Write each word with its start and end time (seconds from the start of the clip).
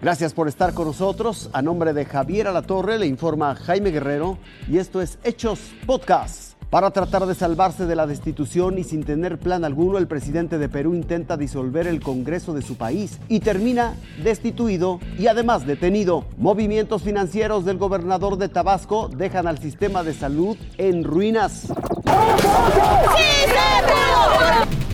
Gracias 0.00 0.32
por 0.32 0.46
estar 0.46 0.74
con 0.74 0.86
nosotros. 0.86 1.50
A 1.52 1.60
nombre 1.60 1.92
de 1.92 2.04
Javier 2.04 2.46
Alatorre 2.46 2.98
le 2.98 3.06
informa 3.06 3.56
Jaime 3.56 3.90
Guerrero 3.90 4.38
y 4.68 4.78
esto 4.78 5.02
es 5.02 5.18
Hechos 5.24 5.72
Podcast. 5.86 6.54
Para 6.70 6.90
tratar 6.90 7.26
de 7.26 7.34
salvarse 7.34 7.86
de 7.86 7.96
la 7.96 8.06
destitución 8.06 8.78
y 8.78 8.84
sin 8.84 9.02
tener 9.02 9.38
plan 9.38 9.64
alguno, 9.64 9.98
el 9.98 10.06
presidente 10.06 10.58
de 10.58 10.68
Perú 10.68 10.94
intenta 10.94 11.36
disolver 11.36 11.86
el 11.86 12.00
Congreso 12.00 12.52
de 12.52 12.62
su 12.62 12.76
país 12.76 13.18
y 13.28 13.40
termina 13.40 13.94
destituido 14.22 15.00
y 15.18 15.26
además 15.26 15.66
detenido. 15.66 16.26
Movimientos 16.36 17.02
financieros 17.02 17.64
del 17.64 17.78
gobernador 17.78 18.36
de 18.36 18.50
Tabasco 18.50 19.08
dejan 19.08 19.46
al 19.48 19.58
sistema 19.58 20.04
de 20.04 20.14
salud 20.14 20.56
en 20.76 21.04
ruinas. 21.04 21.72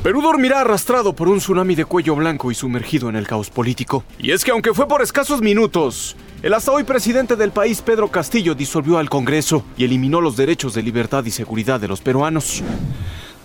Perú 0.04 0.20
dormirá 0.20 0.60
arrastrado 0.60 1.14
por 1.14 1.28
un 1.28 1.38
tsunami 1.38 1.74
de 1.74 1.86
cuello 1.86 2.14
blanco 2.14 2.52
y 2.52 2.54
sumergido 2.54 3.08
en 3.08 3.16
el 3.16 3.26
caos 3.26 3.48
político. 3.48 4.04
Y 4.18 4.32
es 4.32 4.44
que 4.44 4.50
aunque 4.50 4.74
fue 4.74 4.86
por 4.86 5.00
escasos 5.00 5.40
minutos, 5.40 6.14
el 6.42 6.52
hasta 6.52 6.72
hoy 6.72 6.84
presidente 6.84 7.36
del 7.36 7.52
país, 7.52 7.80
Pedro 7.80 8.08
Castillo, 8.08 8.54
disolvió 8.54 8.98
al 8.98 9.08
Congreso 9.08 9.64
y 9.78 9.84
eliminó 9.84 10.20
los 10.20 10.36
derechos 10.36 10.74
de 10.74 10.82
libertad 10.82 11.24
y 11.24 11.30
seguridad 11.30 11.80
de 11.80 11.88
los 11.88 12.02
peruanos. 12.02 12.62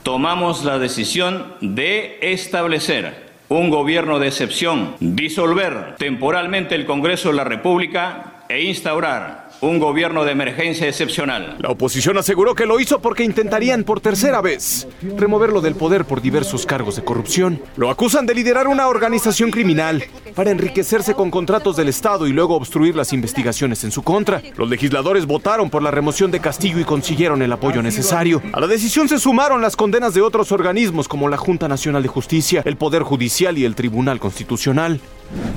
Tomamos 0.04 0.66
la 0.66 0.80
decisión 0.80 1.54
de 1.62 2.20
establecer 2.22 3.30
un 3.48 3.70
gobierno 3.70 4.20
de 4.20 4.28
excepción, 4.28 4.98
disolver 5.00 5.96
temporalmente 5.98 6.76
el 6.76 6.86
Congreso 6.86 7.30
de 7.30 7.36
la 7.36 7.46
República 7.46 8.39
e 8.50 8.64
instaurar 8.64 9.48
un 9.62 9.78
gobierno 9.78 10.26
de 10.26 10.32
emergencia 10.32 10.88
excepcional. 10.88 11.58
La 11.60 11.70
oposición 11.70 12.18
aseguró 12.18 12.56
que 12.56 12.66
lo 12.66 12.80
hizo 12.80 13.00
porque 13.00 13.24
intentarían 13.24 13.84
por 13.84 14.02
tercera 14.02 14.42
vez 14.42 14.88
removerlo 15.18 15.62
del 15.62 15.76
poder 15.76 16.06
por 16.06 16.22
diversos 16.22 16.66
cargos 16.66 16.96
de 16.96 17.04
corrupción. 17.04 17.62
Lo 17.76 17.92
acusan 17.92 18.26
de 18.26 18.34
liderar 18.34 18.68
una 18.68 18.88
organización 18.88 19.52
criminal 19.52 20.04
para 20.34 20.50
enriquecerse 20.50 21.14
con 21.14 21.30
contratos 21.30 21.76
del 21.76 21.90
Estado 21.90 22.26
y 22.26 22.32
luego 22.32 22.56
obstruir 22.56 22.96
las 22.96 23.14
investigaciones 23.14 23.84
en 23.84 23.92
su 23.92 24.02
contra. 24.02 24.42
Los 24.58 24.70
legisladores 24.70 25.28
votaron 25.28 25.70
por 25.70 25.84
la 25.84 25.92
remoción 25.92 26.32
de 26.32 26.40
Castillo 26.40 26.80
y 26.80 26.86
consiguieron 26.86 27.42
el 27.44 27.52
apoyo 27.52 27.84
necesario. 27.84 28.42
A 28.54 28.60
la 28.60 28.68
decisión 28.68 29.08
se 29.08 29.20
sumaron 29.20 29.62
las 29.62 29.76
condenas 29.76 30.16
de 30.16 30.22
otros 30.22 30.52
organismos 30.52 31.08
como 31.08 31.30
la 31.30 31.38
Junta 31.38 31.68
Nacional 31.68 32.02
de 32.02 32.10
Justicia, 32.10 32.64
el 32.66 32.78
Poder 32.78 33.04
Judicial 33.04 33.58
y 33.60 33.66
el 33.66 33.76
Tribunal 33.76 34.20
Constitucional. 34.20 35.00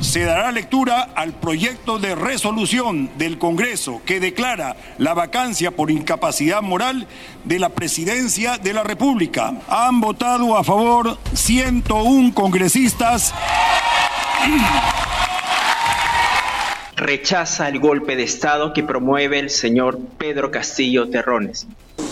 Se 0.00 0.24
dará 0.24 0.52
lectura 0.52 1.08
al 1.14 1.32
proyecto 1.32 1.98
de 1.98 2.14
resolución 2.14 3.10
del 3.16 3.38
Congreso 3.38 4.02
que 4.04 4.20
declara 4.20 4.76
la 4.98 5.14
vacancia 5.14 5.70
por 5.70 5.90
incapacidad 5.90 6.62
moral 6.62 7.06
de 7.44 7.58
la 7.58 7.70
presidencia 7.70 8.58
de 8.58 8.72
la 8.72 8.82
República. 8.82 9.54
Han 9.68 10.00
votado 10.00 10.56
a 10.56 10.64
favor 10.64 11.18
101 11.34 12.34
congresistas 12.34 13.32
rechaza 17.02 17.68
el 17.68 17.80
golpe 17.80 18.16
de 18.16 18.22
Estado 18.22 18.72
que 18.72 18.82
promueve 18.82 19.38
el 19.38 19.50
señor 19.50 19.98
Pedro 20.18 20.50
Castillo 20.50 21.08
Terrones. 21.10 21.66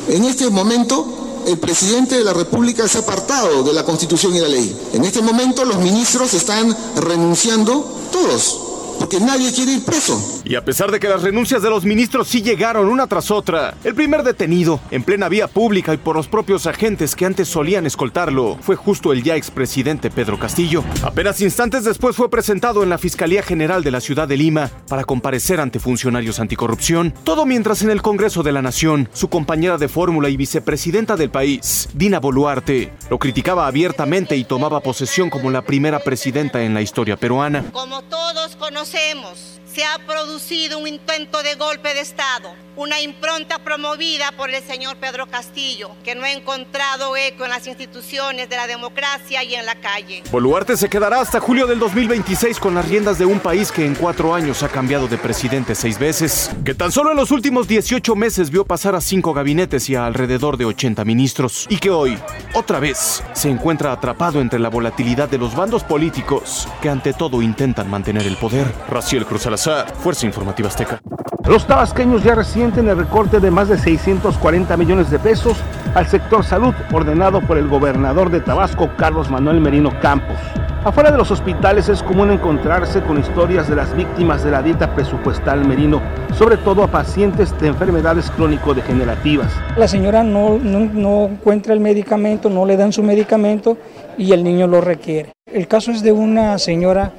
En 0.09 0.25
este 0.25 0.51
momento, 0.51 1.30
el 1.47 1.59
presidente 1.59 2.17
de 2.17 2.25
la 2.25 2.33
República 2.33 2.87
se 2.89 2.99
ha 2.99 3.01
apartado 3.03 3.63
de 3.63 3.73
la 3.73 3.85
Constitución 3.85 4.35
y 4.35 4.41
la 4.41 4.49
ley. 4.49 4.77
En 4.93 5.05
este 5.05 5.23
momento, 5.23 5.65
los 5.65 5.79
ministros 5.79 6.35
están 6.35 6.77
renunciando 6.97 7.85
todos 8.13 8.70
porque 9.01 9.19
nadie 9.19 9.51
quiere 9.51 9.73
ir 9.73 9.85
preso. 9.85 10.43
Y 10.45 10.57
a 10.57 10.65
pesar 10.65 10.91
de 10.91 11.01
que 11.01 11.09
las 11.09 11.23
renuncias 11.23 11.63
de 11.63 11.71
los 11.71 11.87
ministros 11.87 12.29
sí 12.29 12.43
llegaron 12.43 12.87
una 12.87 13.07
tras 13.07 13.31
otra, 13.31 13.75
el 13.83 13.95
primer 13.95 14.23
detenido, 14.23 14.79
en 14.91 15.03
plena 15.03 15.31
vía 15.31 15.49
pública 15.49 15.95
y 15.95 15.97
por 15.97 16.17
los 16.17 16.29
propios 16.29 16.67
agentes 16.67 17.17
que 17.17 17.25
antes 17.25 17.49
solían 17.49 17.87
escoltarlo, 17.87 18.59
fue 18.61 18.77
justo 18.77 19.15
el 19.15 19.23
ya 19.23 19.37
expresidente 19.37 20.11
Pedro 20.11 20.39
Castillo. 20.39 20.85
Apenas 21.03 21.41
instantes 21.41 21.85
después 21.85 22.15
fue 22.15 22.29
presentado 22.29 22.83
en 22.83 22.91
la 22.91 22.99
Fiscalía 22.99 23.43
General 23.43 23.83
de 23.83 23.91
la 23.91 24.03
ciudad 24.03 24.29
de 24.29 24.37
Lima 24.37 24.71
para 24.87 25.05
comparecer 25.05 25.61
ante 25.61 25.81
funcionarios 25.81 26.39
anticorrupción. 26.39 27.15
Todo 27.25 27.47
mientras 27.47 27.81
en 27.81 27.89
el 27.89 28.03
Congreso 28.03 28.43
de 28.43 28.53
la 28.53 28.61
Nación, 28.61 29.09
su 29.15 29.31
compañera 29.31 29.79
de 29.79 29.89
fórmula 29.89 30.29
y 30.29 30.37
vicepresidenta 30.37 31.17
del 31.17 31.31
país, 31.31 31.89
Dina 31.95 32.21
Boluarte, 32.21 32.93
lo 33.09 33.19
criticaba 33.19 33.67
abiertamente 33.67 34.37
y 34.37 34.45
tomaba 34.45 34.81
posesión 34.81 35.31
como 35.31 35.51
la 35.51 35.63
primera 35.63 36.01
presidenta 36.01 36.63
en 36.63 36.75
la 36.75 36.83
historia 36.83 37.17
peruana. 37.17 37.65
Como 37.73 38.03
todos 38.03 38.57
conocemos, 38.57 38.90
conocemos 38.91 39.61
se 39.81 39.87
ha 39.87 39.99
producido 40.07 40.79
un 40.79 40.87
intento 40.87 41.43
de 41.43 41.55
golpe 41.55 41.95
de 41.95 42.01
Estado, 42.01 42.53
una 42.77 43.01
impronta 43.01 43.61
promovida 43.61 44.31
por 44.33 44.51
el 44.51 44.63
señor 44.63 44.97
Pedro 44.97 45.27
Castillo, 45.27 45.93
que 46.05 46.15
no 46.15 46.25
ha 46.25 46.33
encontrado 46.33 47.17
eco 47.17 47.45
en 47.45 47.51
las 47.51 47.67
instituciones 47.67 48.51
de 48.51 48.57
la 48.57 48.67
democracia 48.67 49.43
y 49.43 49.55
en 49.55 49.65
la 49.65 49.77
calle. 49.77 50.23
Boluarte 50.31 50.77
se 50.77 50.91
quedará 50.91 51.23
hasta 51.23 51.41
julio 51.41 51.67
del 51.67 51.79
2026 51.79 52.61
con 52.61 52.75
las 52.75 52.87
riendas 52.87 53.19
de 53.19 53.25
un 53.25 53.41
país 53.41 53.73
que 53.73 53.87
en 53.87 53.95
cuatro 53.95 54.35
años 54.35 54.63
ha 54.63 54.69
cambiado 54.69 55.09
de 55.09 55.17
presidente 55.17 55.75
seis 55.75 55.99
veces, 55.99 56.51
que 56.63 56.75
tan 56.75 56.93
solo 56.93 57.13
en 57.13 57.17
los 57.17 57.31
últimos 57.31 57.67
18 57.67 58.15
meses 58.17 58.51
vio 58.51 58.67
pasar 58.67 58.95
a 58.95 59.01
cinco 59.01 59.33
gabinetes 59.33 59.89
y 59.89 59.95
a 59.95 60.05
alrededor 60.05 60.59
de 60.59 60.67
80 60.67 61.07
ministros, 61.07 61.67
y 61.71 61.79
que 61.79 61.89
hoy, 61.89 62.19
otra 62.53 62.81
vez, 62.81 63.23
se 63.33 63.49
encuentra 63.49 63.93
atrapado 63.93 64.43
entre 64.43 64.59
la 64.59 64.69
volatilidad 64.69 65.31
de 65.31 65.39
los 65.39 65.57
bandos 65.57 65.85
políticos 65.85 66.69
que 66.83 66.91
ante 66.91 67.15
todo 67.15 67.41
intentan 67.41 67.89
mantener 67.89 68.27
el 68.27 68.37
poder. 68.37 68.71
Raciel 68.91 69.25
Cruz 69.25 69.47
Fuerza 69.95 70.27
Informativa 70.27 70.69
Azteca. 70.69 71.01
Los 71.47 71.67
tabasqueños 71.67 72.23
ya 72.23 72.35
resienten 72.35 72.89
el 72.89 72.99
recorte 72.99 73.41
de 73.41 73.51
más 73.51 73.69
de 73.69 73.79
640 73.79 74.77
millones 74.77 75.11
de 75.11 75.19
pesos 75.19 75.57
al 75.95 76.07
sector 76.07 76.45
salud 76.45 76.75
ordenado 76.93 77.41
por 77.41 77.59
el 77.59 77.67
gobernador 77.67 78.31
de 78.31 78.41
Tabasco, 78.41 78.91
Carlos 78.97 79.31
Manuel 79.31 79.61
Merino 79.61 79.91
Campos. 80.01 80.37
Afuera 80.85 81.11
de 81.11 81.19
los 81.19 81.31
hospitales 81.31 81.89
es 81.89 82.03
común 82.03 82.31
encontrarse 82.31 83.03
con 83.03 83.19
historias 83.19 83.69
de 83.69 83.77
las 83.77 83.95
víctimas 83.95 84.43
de 84.43 84.51
la 84.51 84.63
dieta 84.63 84.95
presupuestal 84.95 85.67
merino, 85.67 86.01
sobre 86.39 86.57
todo 86.57 86.83
a 86.83 86.89
pacientes 86.89 87.59
de 87.61 87.69
enfermedades 87.69 88.31
crónico-degenerativas. 88.31 89.53
La 89.77 89.89
señora 89.89 90.23
no, 90.23 90.59
no, 90.59 90.81
no 90.81 91.25
encuentra 91.27 91.75
el 91.75 91.81
medicamento, 91.81 92.49
no 92.49 92.65
le 92.65 92.79
dan 92.79 92.93
su 92.93 93.03
medicamento 93.03 93.77
y 94.17 94.33
el 94.33 94.43
niño 94.43 94.67
lo 94.67 94.81
requiere. 94.81 95.33
El 95.47 95.69
caso 95.69 95.91
es 95.91 96.03
de 96.03 96.13
una 96.13 96.57
señora 96.59 97.13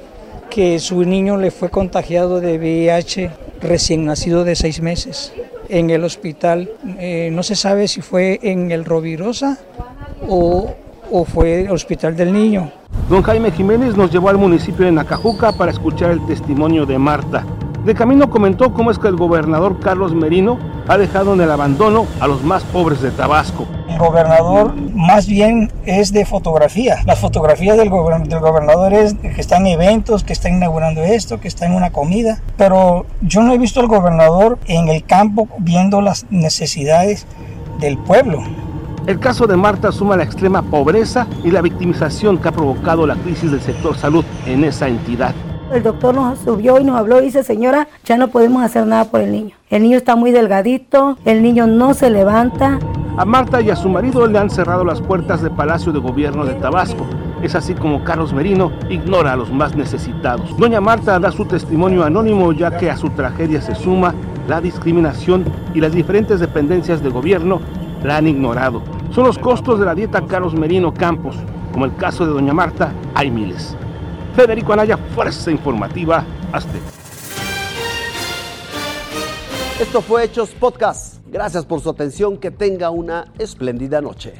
que 0.52 0.78
su 0.80 1.02
niño 1.04 1.38
le 1.38 1.50
fue 1.50 1.70
contagiado 1.70 2.38
de 2.40 2.58
VIH 2.58 3.30
recién 3.62 4.04
nacido 4.04 4.44
de 4.44 4.54
seis 4.54 4.82
meses 4.82 5.32
en 5.70 5.88
el 5.88 6.04
hospital. 6.04 6.70
Eh, 6.98 7.30
no 7.32 7.42
se 7.42 7.56
sabe 7.56 7.88
si 7.88 8.02
fue 8.02 8.38
en 8.42 8.70
el 8.70 8.84
Rovirosa 8.84 9.58
o, 10.28 10.74
o 11.10 11.24
fue 11.24 11.62
el 11.62 11.70
hospital 11.70 12.16
del 12.16 12.34
niño. 12.34 12.70
Don 13.08 13.22
Jaime 13.22 13.50
Jiménez 13.50 13.96
nos 13.96 14.12
llevó 14.12 14.28
al 14.28 14.36
municipio 14.36 14.84
de 14.84 14.92
Nacajuca 14.92 15.52
para 15.52 15.70
escuchar 15.70 16.10
el 16.10 16.26
testimonio 16.26 16.84
de 16.84 16.98
Marta. 16.98 17.46
De 17.86 17.94
camino 17.94 18.28
comentó 18.28 18.74
cómo 18.74 18.90
es 18.90 18.98
que 18.98 19.08
el 19.08 19.16
gobernador 19.16 19.80
Carlos 19.80 20.14
Merino 20.14 20.58
ha 20.86 20.98
dejado 20.98 21.32
en 21.32 21.40
el 21.40 21.50
abandono 21.50 22.06
a 22.20 22.26
los 22.26 22.44
más 22.44 22.62
pobres 22.64 23.00
de 23.00 23.10
Tabasco. 23.10 23.66
Gobernador 24.02 24.74
más 24.94 25.28
bien 25.28 25.70
es 25.86 26.12
de 26.12 26.26
fotografía. 26.26 26.98
Las 27.06 27.20
fotografías 27.20 27.76
del, 27.76 27.88
gober 27.88 28.26
del, 28.26 28.40
gobernador 28.40 28.92
es 28.92 29.14
que 29.14 29.40
está 29.40 29.58
en 29.58 29.68
eventos, 29.68 30.24
que 30.24 30.32
está 30.32 30.48
inaugurando 30.48 31.02
esto, 31.02 31.38
que 31.38 31.46
está 31.46 31.66
en 31.66 31.72
una 31.72 31.90
comida. 31.90 32.40
Pero 32.56 33.06
yo 33.20 33.42
no 33.42 33.52
he 33.52 33.58
visto 33.58 33.78
al 33.78 33.86
gobernador 33.86 34.58
en 34.66 34.88
el 34.88 35.04
campo 35.04 35.46
viendo 35.58 36.00
las 36.00 36.26
necesidades 36.30 37.26
del 37.78 37.96
pueblo. 37.96 38.42
El 39.06 39.20
caso 39.20 39.46
de 39.46 39.56
Marta 39.56 39.92
suma 39.92 40.16
la 40.16 40.24
extrema 40.24 40.62
pobreza 40.62 41.28
y 41.44 41.52
la 41.52 41.60
victimización 41.60 42.38
que 42.38 42.48
ha 42.48 42.52
provocado 42.52 43.06
la 43.06 43.14
crisis 43.14 43.52
del 43.52 43.60
sector 43.60 43.96
salud 43.96 44.24
en 44.46 44.64
esa 44.64 44.88
entidad. 44.88 45.34
El 45.72 45.82
doctor 45.82 46.14
nos 46.14 46.38
subió 46.40 46.78
y 46.78 46.84
nos 46.84 46.96
habló 46.96 47.18
y 47.18 47.24
dice, 47.24 47.42
señora, 47.42 47.88
ya 48.04 48.18
no 48.18 48.28
podemos 48.28 48.62
hacer 48.62 48.86
nada 48.86 49.06
por 49.06 49.22
el 49.22 49.32
niño. 49.32 49.56
El 49.70 49.82
niño 49.82 49.96
está 49.96 50.16
muy 50.16 50.30
delgadito, 50.30 51.16
el 51.24 51.42
niño 51.42 51.66
no 51.66 51.94
se 51.94 52.10
levanta. 52.10 52.78
A 53.16 53.24
Marta 53.24 53.62
y 53.62 53.70
a 53.70 53.76
su 53.76 53.88
marido 53.88 54.26
le 54.26 54.38
han 54.38 54.50
cerrado 54.50 54.84
las 54.84 55.00
puertas 55.00 55.40
del 55.40 55.52
Palacio 55.52 55.90
de 55.90 55.98
Gobierno 55.98 56.44
de 56.44 56.52
Tabasco. 56.56 57.06
Es 57.42 57.54
así 57.54 57.72
como 57.72 58.04
Carlos 58.04 58.34
Merino 58.34 58.70
ignora 58.90 59.32
a 59.32 59.36
los 59.36 59.50
más 59.50 59.74
necesitados. 59.74 60.54
Doña 60.58 60.82
Marta 60.82 61.18
da 61.18 61.32
su 61.32 61.46
testimonio 61.46 62.04
anónimo 62.04 62.52
ya 62.52 62.76
que 62.76 62.90
a 62.90 62.96
su 62.98 63.08
tragedia 63.08 63.62
se 63.62 63.74
suma 63.74 64.14
la 64.48 64.60
discriminación 64.60 65.46
y 65.72 65.80
las 65.80 65.92
diferentes 65.92 66.38
dependencias 66.38 67.02
de 67.02 67.08
gobierno 67.08 67.60
la 68.04 68.18
han 68.18 68.26
ignorado. 68.26 68.82
Son 69.10 69.24
los 69.24 69.38
costos 69.38 69.80
de 69.80 69.86
la 69.86 69.94
dieta 69.94 70.20
Carlos 70.26 70.54
Merino 70.54 70.92
Campos. 70.92 71.34
Como 71.72 71.86
el 71.86 71.96
caso 71.96 72.26
de 72.26 72.32
Doña 72.32 72.52
Marta, 72.52 72.92
hay 73.14 73.30
miles. 73.30 73.74
Federico 74.34 74.72
Anaya, 74.72 74.96
Fuerza 74.96 75.50
Informativa 75.50 76.24
Azteca. 76.52 76.84
Esto 79.80 80.00
fue 80.00 80.24
Hechos 80.24 80.50
Podcast. 80.50 81.18
Gracias 81.26 81.66
por 81.66 81.80
su 81.80 81.90
atención. 81.90 82.38
Que 82.38 82.50
tenga 82.50 82.90
una 82.90 83.26
espléndida 83.38 84.00
noche. 84.00 84.32